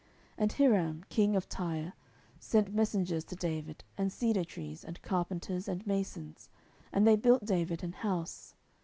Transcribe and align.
10:005:011 0.01 0.07
And 0.39 0.53
Hiram 0.53 1.05
king 1.09 1.35
of 1.35 1.47
Tyre 1.47 1.93
sent 2.39 2.73
messengers 2.73 3.23
to 3.25 3.35
David, 3.35 3.83
and 3.99 4.11
cedar 4.11 4.43
trees, 4.43 4.83
and 4.83 4.99
carpenters, 5.03 5.67
and 5.67 5.85
masons: 5.85 6.49
and 6.91 7.05
they 7.05 7.15
built 7.15 7.45
David 7.45 7.83
an 7.83 7.91
house. 7.93 8.55